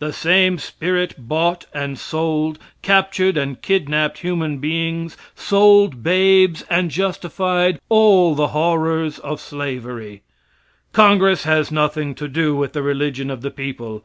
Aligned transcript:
The 0.00 0.12
same 0.12 0.58
spirit 0.58 1.14
bought 1.16 1.66
and 1.72 2.00
sold, 2.00 2.58
captured 2.82 3.36
and 3.36 3.62
kidnapped 3.62 4.18
human 4.18 4.58
beings; 4.58 5.16
sold 5.36 6.02
babes, 6.02 6.62
and 6.68 6.90
justified 6.90 7.78
all 7.88 8.34
the 8.34 8.48
horrors 8.48 9.20
of 9.20 9.40
slavery. 9.40 10.22
Congress 10.92 11.44
has 11.44 11.70
nothing 11.70 12.16
to 12.16 12.26
do 12.26 12.56
with 12.56 12.72
the 12.72 12.82
religion 12.82 13.30
of 13.30 13.40
the 13.42 13.52
people. 13.52 14.02